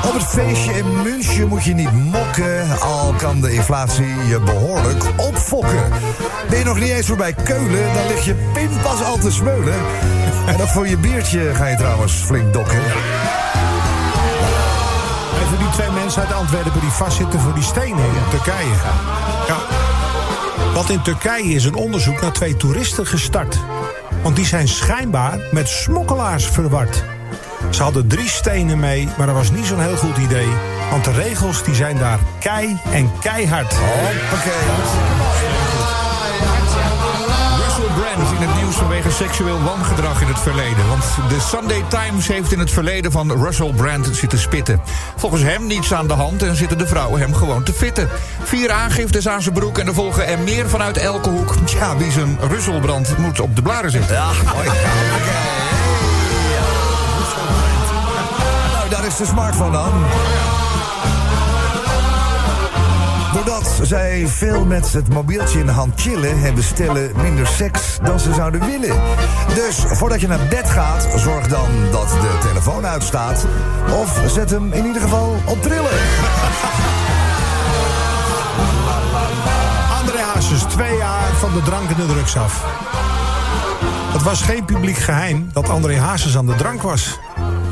[0.05, 5.05] Op het feestje in München moet je niet mokken, al kan de inflatie je behoorlijk
[5.17, 5.85] opfokken.
[6.49, 9.75] Ben je nog niet eens voorbij Keulen, dan lig je pinpas al te smeulen.
[10.47, 12.83] En ook voor je biertje ga je trouwens flink dokken.
[15.43, 18.75] Even die twee mensen uit Antwerpen die vastzitten voor die stenen in Turkije.
[19.49, 19.57] Ja.
[20.75, 23.59] Want in Turkije is een onderzoek naar twee toeristen gestart.
[24.23, 27.05] Want die zijn schijnbaar met smokkelaars verward.
[27.71, 30.49] Ze hadden drie stenen mee, maar dat was niet zo'n heel goed idee.
[30.91, 33.75] Want de regels die zijn daar kei en keihard.
[33.75, 34.53] Hoppakee.
[37.65, 40.89] Russell Brand in het nieuws vanwege seksueel wangedrag in het verleden.
[40.89, 44.81] Want de Sunday Times heeft in het verleden van Russell Brand zitten spitten.
[45.17, 48.09] Volgens hem niets aan de hand en zitten de vrouwen hem gewoon te fitten.
[48.43, 51.55] Vier aangiftes aan zijn broek en er volgen er meer vanuit elke hoek.
[51.67, 54.15] Ja, wie zijn Russell Brand moet op de blaren zitten.
[54.15, 54.69] Ja, mooi.
[59.09, 59.93] Is de smartphone dan.
[63.33, 66.41] Doordat zij veel met het mobieltje in de hand chillen...
[66.41, 69.01] hebben stellen minder seks dan ze zouden willen.
[69.55, 73.47] Dus voordat je naar bed gaat, zorg dan dat de telefoon uitstaat.
[74.01, 75.99] Of zet hem in ieder geval op trillen.
[80.01, 82.65] André Hazes, twee jaar van de drank en de drugs af.
[84.13, 87.19] Het was geen publiek geheim dat André Hazes aan de drank was.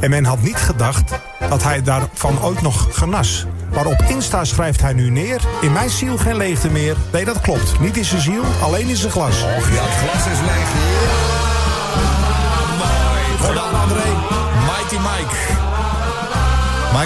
[0.01, 1.11] En men had niet gedacht
[1.49, 3.47] dat hij daarvan ooit nog genas.
[3.75, 5.41] Maar op Insta schrijft hij nu neer...
[5.61, 6.97] in mijn ziel geen leegte meer.
[7.13, 7.81] Nee, dat klopt.
[7.81, 9.43] Niet in zijn ziel, alleen in zijn glas.
[9.43, 11.36] Och ja, het glas is leeg.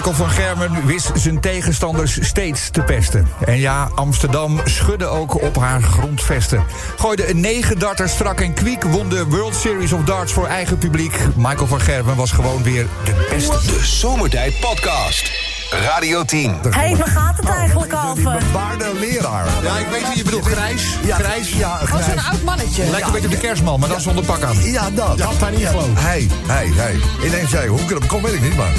[0.00, 3.28] Michael van Germen wist zijn tegenstanders steeds te pesten.
[3.44, 6.64] En ja, Amsterdam schudde ook op haar grondvesten.
[6.98, 10.78] Gooide een 9 darter strak en kwiek, won de World Series of Darts voor eigen
[10.78, 11.18] publiek.
[11.36, 13.50] Michael van Germen was gewoon weer de beste.
[13.66, 15.30] De Zomertijd Podcast.
[15.70, 16.54] Radio 10.
[16.62, 18.42] Hé, hey, waar gaat het eigenlijk over?
[18.52, 19.46] Baarde leraar.
[19.62, 20.46] Ja, ik weet wie je bedoelt.
[20.46, 20.96] Grijs.
[21.04, 21.52] Ja, Grijs.
[21.52, 22.04] Ja, Oh, grijs.
[22.04, 22.90] zo'n oud mannetje.
[22.90, 24.62] Lijkt een beetje op de kerstman, maar dan zonder pak aan.
[24.62, 25.18] Ja, dat.
[25.18, 25.86] Dat daar niet geloof.
[25.94, 26.98] Hij, hij, hij.
[27.24, 28.72] Ineens zei, hoe ik erop kom, weet ik niet, maar...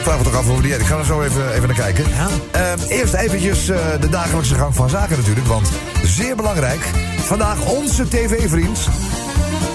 [0.00, 0.74] Ik vraag me toch af hoe die.
[0.74, 2.04] Ik ga er zo even, even naar kijken.
[2.50, 5.46] Ehm, eerst eventjes eh, de dagelijkse gang van zaken natuurlijk.
[5.46, 5.68] Want
[6.04, 6.80] zeer belangrijk.
[7.18, 8.78] Vandaag onze tv-vriend.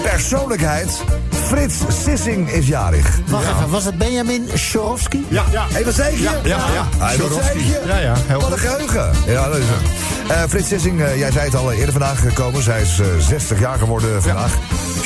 [0.02, 1.02] Persoonlijkheid.
[1.30, 3.18] Frits Sissing is jarig.
[3.26, 5.26] Wacht even, was het Benjamin Shorowski?
[5.28, 5.66] Ja, ja.
[5.72, 6.24] Hé, wat zei ik je?
[6.24, 7.06] Ja, ja, ja.
[7.06, 7.82] Hé, wat zei ik je?
[7.86, 9.10] Ja, ja, heel Wat een geheugen.
[9.26, 10.06] Ja, dat is hem.
[10.28, 12.62] Eh, Frits Sissing, eh, jij zei het al eerder vandaag gekomen.
[12.62, 14.52] Zij is eh, 60 jaar geworden vandaag.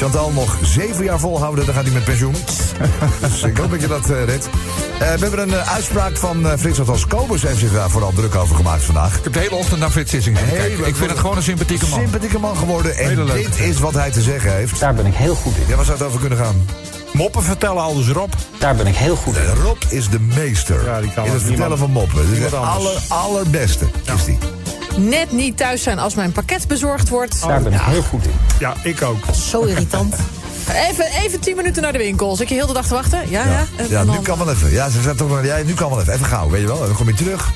[0.00, 2.34] Chantal nog 7 jaar volhouden, dan gaat hij met pensioen.
[3.20, 4.46] dus ik hoop dat je dat eh, redt.
[4.46, 8.12] Eh, we hebben een eh, uitspraak van eh, Frits, althans Kobus heeft zich daar vooral
[8.14, 9.16] druk over gemaakt vandaag.
[9.16, 10.86] Ik heb de hele ochtend naar Frits Sissing kijken.
[10.86, 12.00] Ik vind het gewoon een sympathieke man.
[12.00, 12.96] Sympathieke man geworden.
[12.96, 14.80] En Hele dit is wat hij te zeggen heeft.
[14.80, 15.62] Daar ben ik heel goed in.
[15.68, 16.66] Ja, waar zou het over kunnen gaan?
[17.12, 18.32] Moppen vertellen, al dus Rob.
[18.58, 19.42] Daar ben ik heel goed in.
[19.62, 22.16] Rob is de meester Ja, die kan in het het vertellen niemand- van moppen.
[22.16, 22.84] Dus de niemand anders.
[22.86, 23.86] aller, allerbeste
[24.16, 24.38] is die.
[25.08, 27.40] Net niet thuis zijn als mijn pakket bezorgd wordt.
[27.46, 28.32] Daar ben ik heel goed in.
[28.58, 29.24] Ja, ik ook.
[29.50, 30.14] Zo irritant.
[30.90, 32.36] Even, even 10 minuten naar de winkel.
[32.36, 33.30] Zit je heel de dag te wachten?
[33.30, 33.66] Ja, ja.
[33.88, 34.70] Ja, dan- nu kan wel even.
[34.70, 36.12] Ja, ze toch wel, ja, nu kan wel even.
[36.12, 36.80] Even gauw, weet je wel.
[36.80, 37.50] En dan kom je terug.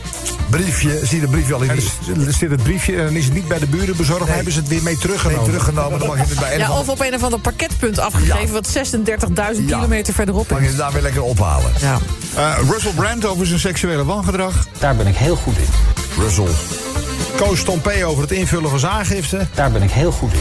[0.51, 3.35] Briefje, zie je de briefje al in er zit het briefje en dan is het
[3.35, 4.19] niet bij de buren bezorgd.
[4.19, 4.35] Dan Nee.
[4.35, 5.41] hebben ze het weer mee teruggenomen.
[5.43, 5.99] Nee, teruggenomen.
[5.99, 8.47] Dan mag je het bij Ja, of op een of ander pakketpunt afgegeven...
[8.47, 8.53] Ja.
[8.53, 9.77] wat 36.000 Ja.
[9.77, 10.71] kilometer verderop mag je is.
[10.71, 11.73] het daar weer lekker ophalen.
[11.81, 11.99] Ja.
[12.37, 14.67] Eh, Russell Brand over zijn seksuele wangedrag.
[14.79, 15.69] Daar ben ik heel goed in.
[16.23, 16.49] Russell.
[17.37, 19.47] Koos Tompé over het invullen van zaangifte.
[19.55, 20.41] Daar ben ik heel goed in.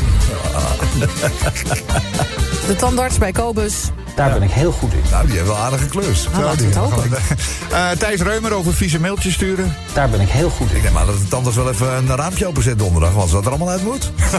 [2.68, 3.74] De tandarts bij Kobus.
[4.16, 5.02] Daar ben ik heel goed in.
[5.12, 6.28] Nou, die hebben wel aardige klus.
[6.32, 7.12] Nou, we het hopen.
[7.72, 9.76] Eh, Thijs Reumer over vieze mailtjes sturen.
[9.94, 10.78] Daar ben ik heel goed in.
[10.78, 13.14] Ik neem aan dat het anders wel even een raampje openzet donderdag.
[13.14, 14.12] Want dat er allemaal uit moet.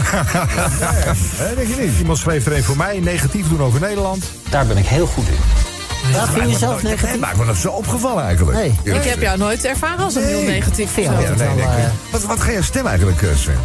[0.79, 1.13] ja, ja.
[1.35, 1.99] Hè, denk je niet?
[1.99, 2.99] Iemand schreef er een voor mij.
[2.99, 4.25] Negatief doen over Nederland.
[4.49, 5.74] Daar ben ik heel goed in.
[6.11, 7.19] Ja, vind je zelf Nee, negatief?
[7.19, 8.57] maakt me dat zo opgevallen eigenlijk.
[8.57, 8.95] Nee.
[8.95, 12.39] Ik heb jou nooit ervaren als een heel negatief Ja, nee, nee, eh, wat, wat
[12.41, 13.59] ga je stem eigenlijk, eh, Sven?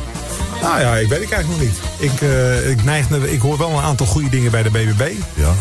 [0.62, 1.78] Nou ja, ik weet het eigenlijk nog niet.
[2.12, 5.12] Ik, eh, ik, neig naar, ik hoor wel een aantal goede dingen bij de BBB.
[5.34, 5.52] Ja.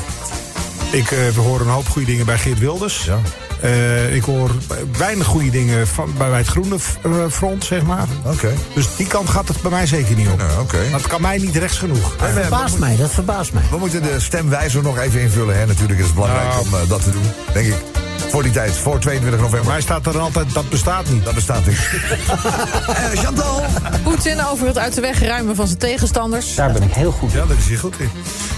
[0.91, 3.05] Ik eh, hoor een hoop goede dingen bij Geert Wilders.
[3.05, 3.19] Ja.
[3.61, 4.51] Eh, ik hoor
[4.97, 8.07] weinig goede dingen van, bij het groene eh, front, zeg maar.
[8.25, 8.53] Oké.
[8.73, 10.37] Dus die kant gaat het bij mij zeker niet op.
[10.37, 10.77] Nou, oké.
[10.91, 12.15] Dat kan mij niet rechts genoeg.
[12.19, 13.63] We- verbaast mij, dat verbaast mij.
[13.71, 15.57] We moeten de stemwijzer nog even invullen.
[15.57, 15.65] Hè?
[15.65, 16.65] Natuurlijk is het belangrijk Nou.
[16.81, 17.23] om dat te doen.
[17.53, 17.75] Denk ik.
[18.29, 19.71] Voor die tijd, voor 22 Voor november.
[19.71, 21.25] mij staat er altijd, dat bestaat niet.
[21.25, 21.77] Dat bestaat niet.
[22.89, 23.61] Eh, Chantal.
[24.03, 26.55] Poetin over het uit de weg ruimen van zijn tegenstanders.
[26.55, 27.39] Daar ben ik heel goed in.
[27.39, 28.09] Ja, dat is hier goed in.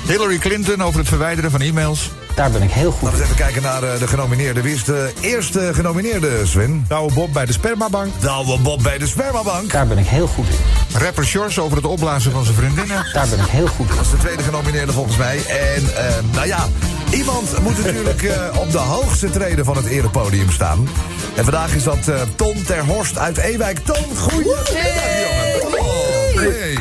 [0.07, 2.11] Hillary Clinton over het verwijderen van e-mails.
[2.35, 3.29] Daar ben ik heel goed Laten we in.
[3.29, 4.63] eens even kijken naar eh, de genomineerden.
[4.63, 6.85] Wie is de eerste genomineerde, Sven?
[6.87, 8.11] Douwe Bob bij de spermabank.
[8.19, 9.71] Douwe Bob bij de spermabank.
[9.71, 10.99] Daar ben ik heel goed in.
[10.99, 13.05] Rapper Shores over het opblazen van zijn vriendinnen.
[13.13, 13.95] Daar ben ik heel goed in.
[13.95, 15.37] Dat is de tweede genomineerde volgens mij.
[15.47, 16.67] En eh, nou ja,
[17.13, 20.87] iemand moet natuurlijk eh, op de hoogste treden van het erepodium staan.
[21.35, 23.79] En vandaag is dat eh Ton ter Horst uit Ewijk.
[23.79, 25.79] Ton, goedemiddag jongen.
[25.79, 26.77] Oh, hey.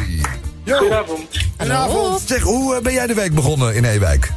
[0.64, 1.48] Goedenavond.
[1.56, 2.22] Goedenavond.
[2.26, 4.32] Zeg, hoe eh, ben jij de week begonnen in Ewijk?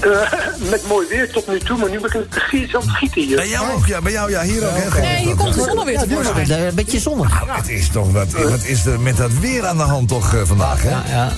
[0.00, 0.32] Eh,
[0.70, 3.36] met mooi weer tot nu toe, maar nu begint het aan het gieten hier.
[3.36, 4.00] Bij jou ook, ja.
[4.00, 4.42] Bij jou, ja.
[4.42, 5.00] Hier ook, hè.
[5.00, 6.50] Nee, je komt de zon alweer Ja, tevoorschijn.
[6.66, 7.42] een beetje zonnig.
[7.46, 10.40] Het is toch wat, wat is er met dat weer aan de hand toch eh,
[10.44, 10.90] vandaag, hè?
[10.90, 11.32] Ja, ja, ja.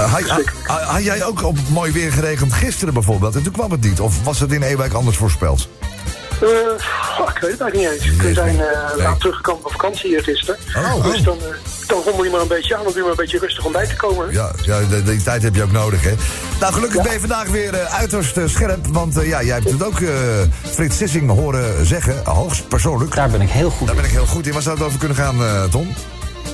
[0.00, 3.34] Eh, had, had- had jij ook op mooi weer geregend gisteren bijvoorbeeld?
[3.36, 4.00] En toen kwam het niet.
[4.00, 5.68] Of was het in Ewijk anders voorspeld?
[6.42, 6.48] Eh,
[7.16, 8.16] goh, ik weet het eigenlijk niet eens.
[8.16, 9.02] We zijn eh Nee.
[9.06, 10.56] laat teruggekomen van vakantie hier gisteren.
[10.76, 11.04] Oh.
[11.04, 11.44] Dus dan, eh,
[11.86, 13.72] dan rommel je maar een beetje aan, dan doe je maar een beetje rustig om
[13.72, 14.32] bij te komen.
[14.32, 16.14] Ja, ja de- die tijd heb je ook nodig, hè?
[16.60, 18.86] Nou, gelukkig ben je vandaag weer eh, uiterst scherp.
[18.86, 20.08] Want eh, ja, jij hebt het ook eh,
[20.70, 23.14] Frits Sissing horen zeggen, hoogst persoonlijk.
[23.14, 24.02] Daar ben ik heel goed Daar in.
[24.02, 24.52] ben ik heel goed in.
[24.52, 25.94] Waar zou het over kunnen gaan, eh, Tom?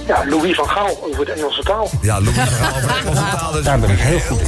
[0.06, 1.90] Ja, Louis van Gaal over de Engelse taal.
[2.00, 3.52] Ja, Louis van Gaal van de Engelse taal.
[3.52, 4.46] Dus Daar ben ik heel goed in.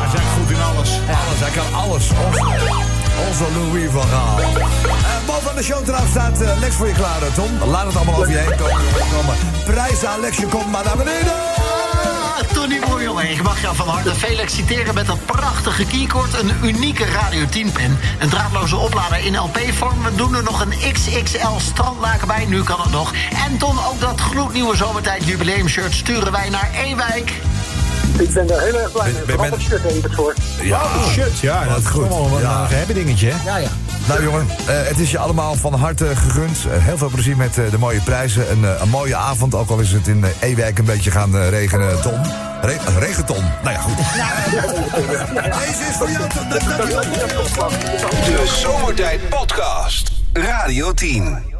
[0.00, 0.90] Hij zijn goed in alles.
[0.90, 2.10] alles, hij kan alles.
[3.38, 4.36] Onze, Louis van Gaal.
[5.26, 7.68] Boven de showtrap staat eh, Lex voor je klaar, eh, Tom.
[7.70, 8.82] Laat het allemaal over je heen komen.
[9.12, 9.36] komen.
[9.64, 11.32] Prijs aan Lex, je komt maar naar beneden.
[11.32, 13.30] Ah, Tony Boer, jongen.
[13.30, 16.40] Ik mag jou van harte feliciteren met dat prachtige keycord.
[16.40, 17.98] Een unieke Radio 10-pen.
[18.18, 20.02] Een draadloze oplader in LP-vorm.
[20.02, 22.44] We doen er nog een XXL strandlaken bij.
[22.44, 23.12] Nu kan het nog.
[23.46, 27.32] En Ton, ook dat gloednieuwe zomertijd jubileumshirt sturen wij naar Ewijk.
[28.18, 29.22] Ik ben daar heel erg blij mee.
[29.26, 30.34] Ben- ben- het shirt heb ik het voor.
[30.62, 32.08] Ja, Shit, ja, dat is goed.
[32.08, 32.66] wel een Ja.
[32.68, 33.44] hebben dingetje, hè?
[33.50, 33.68] Ja, ja.
[34.08, 36.58] Nou jongen, eh, het is je allemaal van harte gegund.
[36.70, 38.50] Eh, heel veel plezier met eh, de mooie prijzen.
[38.50, 42.20] Een, een mooie avond, ook al is het in Ewijk een beetje gaan regenen, Tom.
[42.62, 43.44] Re regenton.
[43.62, 43.96] Nou ja, goed.
[45.58, 46.28] Deze is voor jou.
[48.24, 50.10] De Zomertijd Podcast.
[50.32, 51.55] Radio 10.